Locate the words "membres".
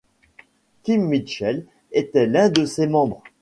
2.87-3.21